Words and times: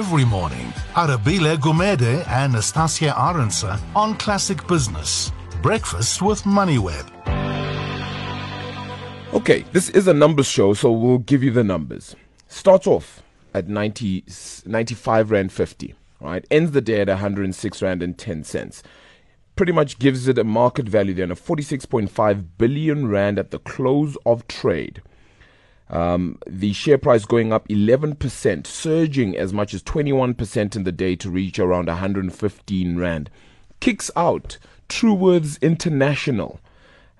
every 0.00 0.24
morning. 0.24 0.72
Arabile 0.94 1.58
Gumede 1.58 2.26
and 2.26 2.54
Nastassia 2.54 3.12
Arendse 3.12 3.78
on 3.94 4.16
Classic 4.16 4.66
Business. 4.66 5.30
Breakfast 5.60 6.22
with 6.22 6.40
MoneyWeb. 6.44 7.06
Okay, 9.34 9.60
this 9.72 9.90
is 9.90 10.08
a 10.08 10.14
numbers 10.14 10.46
show, 10.46 10.72
so 10.72 10.90
we'll 10.90 11.18
give 11.18 11.44
you 11.44 11.50
the 11.50 11.62
numbers. 11.62 12.16
Starts 12.48 12.86
off 12.86 13.22
at 13.52 13.68
90, 13.68 14.24
95 14.64 15.30
Rand 15.30 15.52
50, 15.52 15.94
right? 16.22 16.46
Ends 16.50 16.70
the 16.70 16.80
day 16.80 17.02
at 17.02 17.08
106 17.08 17.82
Rand 17.82 18.02
and 18.02 18.16
10 18.16 18.44
cents. 18.44 18.82
Pretty 19.54 19.72
much 19.72 19.98
gives 19.98 20.28
it 20.28 20.38
a 20.38 20.44
market 20.44 20.88
value 20.88 21.12
then 21.12 21.30
of 21.30 21.38
46.5 21.38 22.46
billion 22.56 23.06
Rand 23.06 23.38
at 23.38 23.50
the 23.50 23.58
close 23.58 24.16
of 24.24 24.48
trade. 24.48 25.02
Um, 25.90 26.38
the 26.46 26.72
share 26.72 26.98
price 26.98 27.24
going 27.24 27.52
up 27.52 27.66
11%, 27.68 28.66
surging 28.66 29.36
as 29.36 29.52
much 29.52 29.74
as 29.74 29.82
21% 29.82 30.76
in 30.76 30.84
the 30.84 30.92
day 30.92 31.16
to 31.16 31.28
reach 31.28 31.58
around 31.58 31.86
115 31.86 32.96
Rand. 32.96 33.30
Kicks 33.80 34.10
out 34.14 34.58
Truworths 34.88 35.60
International 35.60 36.60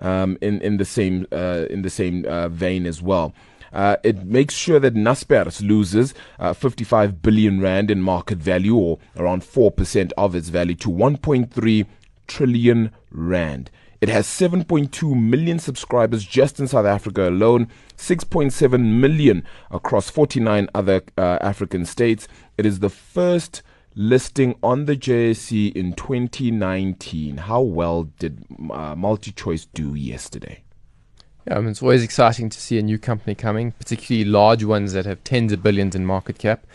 um, 0.00 0.38
in, 0.40 0.62
in 0.62 0.78
the 0.78 0.84
same, 0.84 1.26
uh, 1.30 1.66
in 1.68 1.82
the 1.82 1.90
same 1.90 2.24
uh, 2.24 2.48
vein 2.48 2.86
as 2.86 3.02
well. 3.02 3.34
Uh, 3.72 3.96
it 4.04 4.24
makes 4.24 4.54
sure 4.54 4.78
that 4.78 4.94
Naspers 4.94 5.60
loses 5.66 6.14
uh, 6.38 6.52
55 6.52 7.20
billion 7.20 7.60
rand 7.60 7.90
in 7.90 8.00
market 8.00 8.38
value, 8.38 8.76
or 8.76 8.98
around 9.16 9.42
4% 9.42 10.12
of 10.16 10.34
its 10.34 10.48
value, 10.48 10.76
to 10.76 10.88
1.3 10.88 11.86
trillion 12.28 12.92
rand. 13.10 13.70
It 14.04 14.10
has 14.10 14.26
7.2 14.26 15.18
million 15.18 15.58
subscribers 15.58 16.26
just 16.26 16.60
in 16.60 16.68
South 16.68 16.84
Africa 16.84 17.26
alone, 17.26 17.68
6.7 17.96 19.00
million 19.00 19.46
across 19.70 20.10
49 20.10 20.68
other 20.74 21.00
uh, 21.16 21.38
African 21.40 21.86
states. 21.86 22.28
It 22.58 22.66
is 22.66 22.80
the 22.80 22.90
first 22.90 23.62
listing 23.94 24.56
on 24.62 24.84
the 24.84 24.94
JSE 24.94 25.74
in 25.74 25.94
2019. 25.94 27.38
How 27.38 27.62
well 27.62 28.10
did 28.18 28.44
uh, 28.50 28.94
MultiChoice 28.94 29.68
do 29.72 29.94
yesterday? 29.94 30.64
Yeah, 31.48 31.56
I 31.56 31.60
mean, 31.60 31.70
it's 31.70 31.80
always 31.80 32.02
exciting 32.02 32.50
to 32.50 32.60
see 32.60 32.78
a 32.78 32.82
new 32.82 32.98
company 32.98 33.34
coming, 33.34 33.72
particularly 33.72 34.26
large 34.26 34.64
ones 34.64 34.92
that 34.92 35.06
have 35.06 35.24
tens 35.24 35.50
of 35.50 35.62
billions 35.62 35.94
in 35.94 36.04
market 36.04 36.36
cap. 36.36 36.66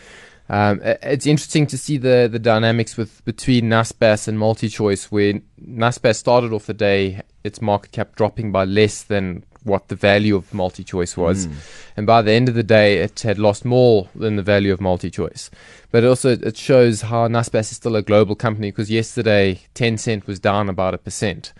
Um, 0.50 0.80
it's 0.82 1.26
interesting 1.26 1.68
to 1.68 1.78
see 1.78 1.96
the, 1.96 2.28
the 2.30 2.40
dynamics 2.40 2.96
with 2.96 3.24
between 3.24 3.66
Naspers 3.66 4.26
and 4.26 4.36
MultiChoice, 4.36 5.04
where 5.04 5.34
Naspers 5.64 6.16
started 6.16 6.52
off 6.52 6.66
the 6.66 6.74
day 6.74 7.22
its 7.44 7.62
market 7.62 7.92
cap 7.92 8.16
dropping 8.16 8.50
by 8.50 8.64
less 8.64 9.04
than 9.04 9.44
what 9.62 9.86
the 9.86 9.94
value 9.94 10.34
of 10.34 10.50
MultiChoice 10.50 11.16
was, 11.16 11.46
mm. 11.46 11.54
and 11.96 12.04
by 12.04 12.20
the 12.20 12.32
end 12.32 12.48
of 12.48 12.56
the 12.56 12.64
day, 12.64 12.98
it 12.98 13.20
had 13.20 13.38
lost 13.38 13.64
more 13.64 14.08
than 14.16 14.34
the 14.34 14.42
value 14.42 14.72
of 14.72 14.80
MultiChoice. 14.80 15.50
But 15.92 16.04
also, 16.04 16.30
it 16.30 16.56
shows 16.56 17.02
how 17.02 17.28
Naspers 17.28 17.70
is 17.70 17.76
still 17.76 17.94
a 17.94 18.02
global 18.02 18.34
company 18.34 18.72
because 18.72 18.90
yesterday, 18.90 19.60
Tencent 19.76 20.26
was 20.26 20.40
down 20.40 20.68
about 20.68 20.94
a 20.94 20.98
percent. 20.98 21.52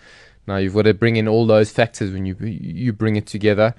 Now 0.47 0.57
you've 0.57 0.73
got 0.73 0.83
to 0.83 0.93
bring 0.93 1.15
in 1.15 1.27
all 1.27 1.45
those 1.45 1.71
factors 1.71 2.11
when 2.11 2.25
you 2.25 2.35
you 2.39 2.93
bring 2.93 3.15
it 3.15 3.27
together. 3.27 3.75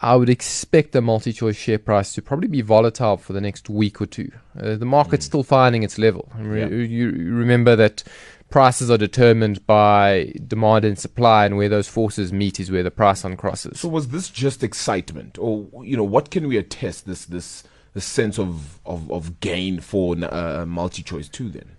I 0.00 0.16
would 0.16 0.30
expect 0.30 0.92
the 0.92 1.00
MultiChoice 1.00 1.56
share 1.56 1.78
price 1.78 2.14
to 2.14 2.22
probably 2.22 2.48
be 2.48 2.62
volatile 2.62 3.16
for 3.16 3.32
the 3.32 3.40
next 3.40 3.68
week 3.68 4.00
or 4.00 4.06
two. 4.06 4.32
Uh, 4.58 4.76
the 4.76 4.86
market's 4.86 5.26
mm. 5.26 5.28
still 5.28 5.42
finding 5.42 5.82
its 5.82 5.98
level. 5.98 6.30
Re- 6.36 6.60
yeah. 6.60 6.68
You 6.68 7.10
remember 7.10 7.76
that 7.76 8.02
prices 8.48 8.90
are 8.90 8.98
determined 8.98 9.66
by 9.66 10.32
demand 10.46 10.84
and 10.84 10.98
supply, 10.98 11.46
and 11.46 11.56
where 11.56 11.68
those 11.68 11.88
forces 11.88 12.32
meet 12.32 12.58
is 12.58 12.70
where 12.70 12.82
the 12.82 12.90
price 12.90 13.22
uncrosses. 13.22 13.76
So 13.76 13.88
was 13.88 14.08
this 14.08 14.28
just 14.28 14.62
excitement, 14.62 15.38
or 15.38 15.68
you 15.84 15.96
know, 15.96 16.04
what 16.04 16.30
can 16.30 16.48
we 16.48 16.56
attest 16.56 17.06
this 17.06 17.24
this 17.24 17.64
this 17.94 18.04
sense 18.04 18.38
of 18.38 18.80
of, 18.86 19.10
of 19.10 19.40
gain 19.40 19.80
for 19.80 20.14
uh, 20.14 20.64
MultiChoice 20.64 21.30
too? 21.30 21.50
Then 21.50 21.76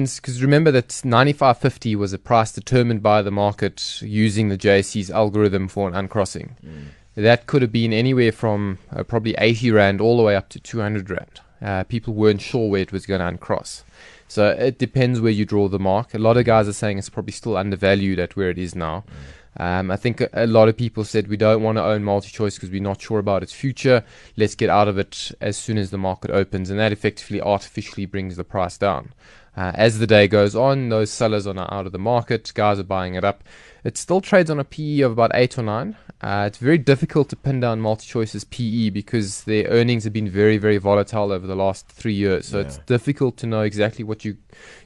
because 0.00 0.42
remember 0.42 0.70
that 0.70 0.88
95.50 0.88 1.96
was 1.96 2.12
a 2.12 2.18
price 2.18 2.52
determined 2.52 3.02
by 3.02 3.22
the 3.22 3.30
market 3.30 4.00
using 4.02 4.48
the 4.48 4.58
JSE's 4.58 5.10
algorithm 5.10 5.68
for 5.68 5.88
an 5.88 5.94
uncrossing. 5.94 6.56
Mm. 6.64 6.84
That 7.16 7.46
could 7.46 7.62
have 7.62 7.72
been 7.72 7.92
anywhere 7.92 8.32
from 8.32 8.78
uh, 8.90 9.02
probably 9.02 9.34
80 9.36 9.72
Rand 9.72 10.00
all 10.00 10.16
the 10.16 10.22
way 10.22 10.36
up 10.36 10.48
to 10.50 10.60
200 10.60 11.10
Rand. 11.10 11.40
Uh, 11.60 11.84
people 11.84 12.14
weren't 12.14 12.40
sure 12.40 12.70
where 12.70 12.80
it 12.80 12.92
was 12.92 13.04
going 13.04 13.20
to 13.20 13.26
uncross. 13.26 13.84
So 14.28 14.50
it 14.50 14.78
depends 14.78 15.20
where 15.20 15.32
you 15.32 15.44
draw 15.44 15.68
the 15.68 15.78
mark. 15.78 16.14
A 16.14 16.18
lot 16.18 16.36
of 16.36 16.44
guys 16.44 16.68
are 16.68 16.72
saying 16.72 16.98
it's 16.98 17.08
probably 17.08 17.32
still 17.32 17.56
undervalued 17.56 18.18
at 18.18 18.36
where 18.36 18.48
it 18.48 18.58
is 18.58 18.74
now. 18.74 19.04
Mm. 19.08 19.14
Um, 19.56 19.90
I 19.90 19.96
think 19.96 20.20
a, 20.20 20.28
a, 20.32 20.46
lot 20.46 20.68
of 20.68 20.76
people 20.76 21.04
said 21.04 21.26
we 21.26 21.36
don't 21.36 21.62
want 21.62 21.76
to 21.76 21.84
own 21.84 22.02
MultiChoice 22.02 22.54
because 22.54 22.70
we're 22.70 22.80
not 22.80 23.02
sure 23.02 23.18
about 23.18 23.42
its 23.42 23.52
future. 23.52 24.04
Let's 24.36 24.54
get 24.54 24.70
out 24.70 24.86
of 24.86 24.96
it 24.96 25.32
as 25.40 25.56
soon 25.56 25.76
as 25.76 25.90
the 25.90 25.98
market 25.98 26.30
opens, 26.30 26.70
and 26.70 26.78
that 26.78 26.92
effectively 26.92 27.40
artificially 27.40 28.06
brings 28.06 28.36
the 28.36 28.44
price 28.44 28.78
down. 28.78 29.12
Uh, 29.56 29.72
as 29.74 29.98
the 29.98 30.06
day 30.06 30.28
goes 30.28 30.54
on, 30.54 30.88
those 30.88 31.10
sellers 31.10 31.46
are 31.46 31.54
now 31.54 31.68
out 31.70 31.86
of 31.86 31.92
the 31.92 31.98
market. 31.98 32.52
Guys 32.54 32.78
are 32.78 32.84
buying 32.84 33.14
it 33.14 33.24
up. 33.24 33.42
It 33.82 33.96
still 33.96 34.20
trades 34.20 34.50
on 34.50 34.60
a 34.60 34.64
PE 34.64 35.00
of 35.00 35.12
about 35.12 35.32
eight 35.34 35.58
or 35.58 35.62
nine. 35.62 35.96
Uh, 36.20 36.44
it's 36.46 36.58
very 36.58 36.76
difficult 36.76 37.30
to 37.30 37.36
pin 37.36 37.60
down 37.60 37.80
MultiChoice's 37.80 38.44
PE 38.44 38.90
because 38.90 39.44
their 39.44 39.66
earnings 39.68 40.04
have 40.04 40.12
been 40.12 40.28
very, 40.28 40.58
very 40.58 40.76
volatile 40.76 41.32
over 41.32 41.46
the 41.46 41.56
last 41.56 41.88
three 41.88 42.12
years. 42.12 42.46
So 42.46 42.58
yeah. 42.58 42.66
it's 42.66 42.76
difficult 42.78 43.38
to 43.38 43.46
know 43.46 43.62
exactly 43.62 44.04
what 44.04 44.24
you, 44.24 44.36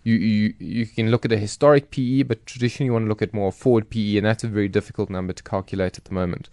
you 0.05 0.15
you 0.15 0.55
you 0.59 0.87
can 0.87 1.11
look 1.11 1.25
at 1.25 1.33
a 1.33 1.37
historic 1.37 1.91
PE, 1.91 2.23
but 2.23 2.47
traditionally 2.47 2.87
you 2.87 2.93
want 2.93 3.07
to 3.07 3.09
look 3.09 3.23
at 3.23 3.35
more 3.35 3.51
forward 3.51 3.91
PE, 3.91 4.19
and 4.19 4.27
that's 4.27 4.45
a 4.45 4.49
very 4.49 4.69
difficult 4.69 5.11
number 5.11 5.33
to 5.33 5.43
calculate 5.43 5.99
at 5.99 6.05
the 6.05 6.15
moment. 6.15 6.49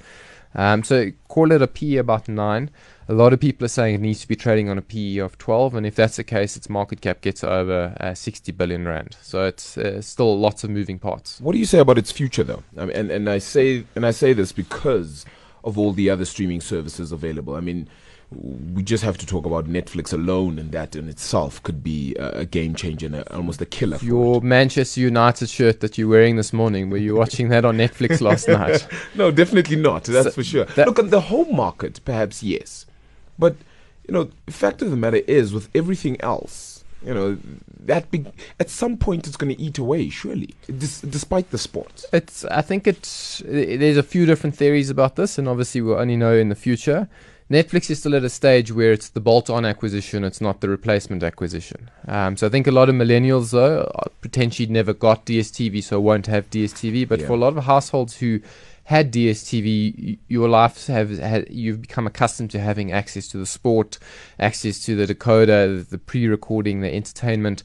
Um, 0.54 0.84
so 0.84 1.12
call 1.28 1.52
it 1.52 1.62
a 1.62 1.68
PE 1.68 1.98
about 1.98 2.28
nine. 2.28 2.72
A 3.12 3.14
lot 3.14 3.34
of 3.34 3.42
people 3.42 3.66
are 3.66 3.68
saying 3.68 3.96
it 3.96 4.00
needs 4.00 4.22
to 4.22 4.28
be 4.30 4.38
trading 4.38 4.70
on 4.70 4.78
a 4.78 4.82
PE 4.82 5.18
of 5.18 5.38
12, 5.38 5.76
and 5.76 5.86
if 5.86 5.96
that's 5.96 6.16
the 6.16 6.24
case, 6.24 6.56
its 6.56 6.70
market 6.70 7.02
cap 7.02 7.20
gets 7.20 7.44
over 7.44 7.94
uh, 8.00 8.14
60 8.14 8.54
billion 8.54 8.88
rand. 8.88 9.18
So 9.22 9.44
it's 9.44 9.78
uh, 9.78 10.02
still 10.02 10.40
lots 10.40 10.64
of 10.64 10.70
moving 10.70 10.98
parts. 10.98 11.42
What 11.42 11.52
do 11.52 11.58
you 11.58 11.66
say 11.66 11.80
about 11.80 11.98
its 11.98 12.10
future, 12.10 12.46
though? 12.46 12.64
I 12.78 12.86
mean, 12.86 12.96
and 12.96 13.12
and 13.12 13.30
I 13.30 13.40
say 13.40 13.84
and 13.96 14.06
I 14.06 14.12
say 14.12 14.32
this 14.32 14.54
because 14.54 15.26
of 15.66 15.78
all 15.78 15.92
the 15.92 16.10
other 16.10 16.24
streaming 16.24 16.62
services 16.62 17.12
available. 17.12 17.54
I 17.54 17.60
mean, 17.60 17.90
we 18.32 18.82
just 18.82 19.04
have 19.04 19.18
to 19.18 19.26
talk 19.26 19.46
about 19.46 19.66
Netflix 19.66 20.14
alone, 20.14 20.58
and 20.58 20.72
that 20.72 20.96
in 20.96 21.10
itself 21.10 21.62
could 21.64 21.84
be 21.84 22.16
a, 22.16 22.46
game 22.46 22.76
changer 22.76 23.08
and 23.08 23.16
a, 23.16 23.36
almost 23.36 23.60
a 23.60 23.66
killer. 23.66 23.98
Your 24.02 24.38
it. 24.38 24.44
Manchester 24.44 25.02
United 25.02 25.50
shirt 25.50 25.82
that 25.82 25.98
you're 25.98 26.08
wearing 26.08 26.38
this 26.38 26.54
morning, 26.54 26.90
were 26.90 26.96
you 26.96 27.16
watching 27.16 27.50
that 27.50 27.66
on 27.66 27.76
Netflix 27.76 28.22
last 28.22 28.48
night? 28.60 28.88
No, 29.16 29.32
definitely 29.32 29.76
not. 29.76 30.06
That's 30.06 30.28
so 30.28 30.32
for 30.32 30.46
sure. 30.46 30.64
That 30.64 30.88
Look, 30.88 31.00
at 31.00 31.10
the 31.10 31.20
home 31.20 31.54
market, 31.54 32.00
perhaps 32.06 32.42
yes, 32.42 32.86
but 33.42 33.56
you 34.08 34.14
know, 34.14 34.30
the 34.46 34.54
fact 34.54 34.82
of 34.82 34.90
the 34.92 34.96
matter 34.96 35.22
is, 35.28 35.52
with 35.54 35.70
everything 35.76 36.20
else, 36.22 36.84
you 37.04 37.14
know, 37.14 37.38
that 37.80 38.12
big 38.12 38.32
at 38.60 38.70
some 38.70 38.96
point 38.96 39.26
it's 39.28 39.36
going 39.36 39.54
to 39.54 39.62
eat 39.62 39.78
away, 39.80 40.10
surely, 40.10 40.54
dis- 40.68 41.02
despite 41.02 41.50
the 41.50 41.58
sport. 41.58 42.06
It's. 42.14 42.46
I 42.46 42.62
think 42.62 42.88
it's. 42.88 43.42
There's 43.46 43.98
a 43.98 44.04
few 44.04 44.26
different 44.26 44.56
theories 44.56 44.90
about 44.90 45.16
this, 45.16 45.38
and 45.38 45.50
obviously 45.50 45.82
we'll 45.82 45.98
only 45.98 46.16
know 46.16 46.36
in 46.36 46.50
the 46.50 46.56
future. 46.56 47.10
Netflix 47.50 47.90
is 47.90 48.00
still 48.00 48.16
at 48.16 48.24
a 48.24 48.30
stage 48.30 48.72
where 48.72 48.94
it's 48.94 49.10
the 49.10 49.20
bolt-on 49.20 49.66
acquisition; 49.66 50.24
it's 50.24 50.40
not 50.40 50.62
the 50.62 50.70
replacement 50.70 51.24
acquisition. 51.24 51.90
Um, 52.08 52.38
so 52.38 52.48
I 52.48 52.50
think 52.52 52.68
a 52.68 52.72
lot 52.72 52.88
of 52.88 52.96
millennials, 52.96 53.52
though, 53.52 53.92
potentially 54.22 54.68
never 54.68 54.94
got 54.94 55.26
DSTV, 55.26 55.84
so 55.84 56.00
won't 56.00 56.28
have 56.28 56.50
DSTV. 56.52 57.08
But 57.08 57.22
yeah. 57.22 57.28
for 57.28 57.34
a 57.34 57.38
lot 57.38 57.58
of 57.58 57.64
households 57.64 58.18
who 58.18 58.42
had 58.86 59.12
DSTV, 59.12 60.20
your 60.28 60.50
life 60.50 60.88
have 60.88 61.18
had, 61.18 61.48
you've 61.50 61.82
become 61.82 62.08
accustomed 62.08 62.52
to 62.52 62.60
having 62.60 62.92
access 62.92 63.28
to 63.30 63.38
the 63.38 63.46
sport, 63.46 63.98
access 64.40 64.84
to 64.86 64.96
the 64.96 65.14
decoder, 65.14 65.88
the 65.88 65.98
pre-recording, 65.98 66.82
the 66.82 66.94
entertainment. 66.94 67.64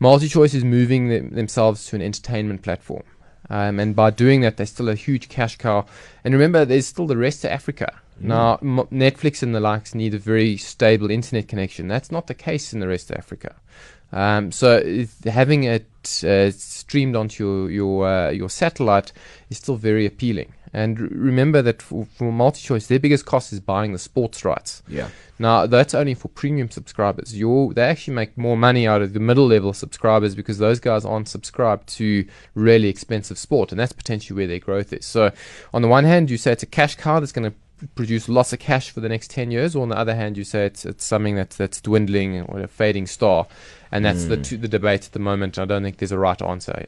MultiChoice 0.00 0.54
is 0.54 0.64
moving 0.64 1.08
them, 1.08 1.30
themselves 1.30 1.86
to 1.86 1.96
an 1.96 2.02
entertainment 2.02 2.62
platform. 2.62 3.04
Um, 3.50 3.78
and 3.78 3.94
by 3.94 4.10
doing 4.10 4.40
that, 4.40 4.56
they're 4.56 4.66
still 4.66 4.88
a 4.88 4.94
huge 4.94 5.28
cash 5.28 5.56
cow. 5.58 5.86
And 6.24 6.32
remember, 6.34 6.64
there's 6.64 6.86
still 6.86 7.06
the 7.06 7.16
rest 7.16 7.44
of 7.44 7.50
Africa. 7.50 7.94
Mm. 8.20 8.24
Now, 8.24 8.54
M- 8.62 8.88
Netflix 8.90 9.42
and 9.42 9.54
the 9.54 9.60
likes 9.60 9.94
need 9.94 10.14
a 10.14 10.18
very 10.18 10.56
stable 10.56 11.10
internet 11.10 11.48
connection. 11.48 11.88
That's 11.88 12.10
not 12.10 12.26
the 12.26 12.34
case 12.34 12.72
in 12.72 12.80
the 12.80 12.88
rest 12.88 13.10
of 13.10 13.16
Africa. 13.16 13.54
Um, 14.14 14.52
so 14.52 15.06
having 15.24 15.64
it 15.64 15.86
uh, 16.24 16.50
streamed 16.52 17.16
onto 17.16 17.44
your 17.44 17.70
your, 17.70 18.08
uh, 18.08 18.30
your 18.30 18.48
satellite 18.48 19.12
is 19.50 19.58
still 19.58 19.76
very 19.76 20.06
appealing. 20.06 20.54
And 20.72 21.00
r- 21.00 21.08
remember 21.10 21.62
that 21.62 21.82
for, 21.82 22.04
for 22.04 22.30
MultiChoice, 22.32 22.86
their 22.86 23.00
biggest 23.00 23.26
cost 23.26 23.52
is 23.52 23.58
buying 23.58 23.92
the 23.92 23.98
sports 23.98 24.44
rights. 24.44 24.84
Yeah. 24.86 25.08
Now 25.40 25.66
that's 25.66 25.94
only 25.94 26.14
for 26.14 26.28
premium 26.28 26.70
subscribers. 26.70 27.32
they 27.32 27.82
actually 27.82 28.14
make 28.14 28.38
more 28.38 28.56
money 28.56 28.86
out 28.86 29.02
of 29.02 29.14
the 29.14 29.20
middle 29.20 29.48
level 29.48 29.72
subscribers 29.72 30.36
because 30.36 30.58
those 30.58 30.78
guys 30.78 31.04
aren't 31.04 31.28
subscribed 31.28 31.88
to 31.96 32.24
really 32.54 32.88
expensive 32.88 33.36
sport, 33.36 33.72
and 33.72 33.80
that's 33.80 33.92
potentially 33.92 34.36
where 34.36 34.46
their 34.46 34.60
growth 34.60 34.92
is. 34.92 35.04
So, 35.04 35.32
on 35.72 35.82
the 35.82 35.88
one 35.88 36.04
hand, 36.04 36.30
you 36.30 36.36
say 36.36 36.52
it's 36.52 36.62
a 36.62 36.66
cash 36.66 36.94
cow 36.94 37.18
that's 37.18 37.32
going 37.32 37.50
to 37.50 37.56
produce 37.94 38.28
lots 38.28 38.52
of 38.52 38.58
cash 38.58 38.90
for 38.90 39.00
the 39.00 39.08
next 39.08 39.30
10 39.30 39.50
years, 39.50 39.74
or 39.74 39.82
on 39.82 39.88
the 39.88 39.98
other 39.98 40.14
hand, 40.14 40.36
you 40.36 40.44
say 40.44 40.66
it's, 40.66 40.84
it's 40.84 41.04
something 41.04 41.34
that's, 41.34 41.56
that's 41.56 41.80
dwindling 41.80 42.42
or 42.42 42.60
a 42.60 42.68
fading 42.68 43.06
star. 43.06 43.46
And 43.92 44.04
that's 44.04 44.24
mm. 44.24 44.28
the, 44.28 44.56
hmm. 44.56 44.62
the 44.62 44.68
debate 44.68 45.06
at 45.06 45.12
the 45.12 45.18
moment. 45.18 45.58
I 45.58 45.64
don't 45.64 45.82
think 45.82 45.98
there's 45.98 46.12
a 46.12 46.18
right 46.18 46.40
answer. 46.42 46.86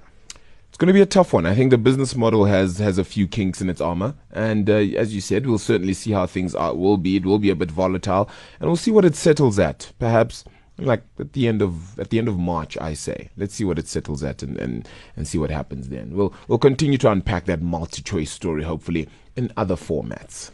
It's 0.68 0.78
going 0.78 0.88
to 0.88 0.92
be 0.92 1.00
a 1.00 1.06
tough 1.06 1.32
one. 1.32 1.46
I 1.46 1.54
think 1.54 1.70
the 1.70 1.78
business 1.78 2.16
model 2.16 2.44
has 2.44 2.78
has 2.78 2.98
a 2.98 3.04
few 3.04 3.26
kinks 3.26 3.62
in 3.62 3.70
its 3.70 3.80
armor, 3.80 4.14
and 4.32 4.68
uh, 4.68 4.74
as 4.74 5.14
you 5.14 5.20
said, 5.22 5.46
we'll 5.46 5.58
certainly 5.58 5.94
see 5.94 6.10
how 6.10 6.26
things 6.26 6.54
are, 6.54 6.74
will 6.74 6.98
be. 6.98 7.16
It 7.16 7.24
will 7.24 7.38
be 7.38 7.48
a 7.48 7.56
bit 7.56 7.70
volatile, 7.70 8.28
and 8.60 8.68
we'll 8.68 8.76
see 8.76 8.90
what 8.90 9.04
it 9.04 9.16
settles 9.16 9.58
at. 9.58 9.92
Perhaps 9.98 10.44
like 10.78 11.02
at 11.18 11.32
the 11.32 11.48
end 11.48 11.62
of 11.62 11.98
at 11.98 12.10
the 12.10 12.18
end 12.18 12.28
of 12.28 12.38
March, 12.38 12.76
I 12.78 12.94
say. 12.94 13.30
Let's 13.36 13.54
see 13.54 13.64
what 13.64 13.78
it 13.78 13.88
settles 13.88 14.22
at 14.22 14.42
and, 14.42 14.58
and, 14.58 14.88
and 15.16 15.26
see 15.26 15.38
what 15.38 15.50
happens 15.50 15.88
then. 15.88 16.14
We'll 16.14 16.34
we'll 16.48 16.58
continue 16.58 16.98
to 16.98 17.10
unpack 17.10 17.46
that 17.46 17.60
MultiChoice 17.60 18.28
story 18.28 18.62
hopefully 18.62 19.08
in 19.34 19.52
other 19.56 19.76
formats. 19.76 20.50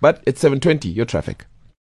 But 0.00 0.22
it's 0.26 0.40
seven 0.40 0.60
twenty, 0.60 0.88
your 0.88 1.06
traffic. 1.06 1.46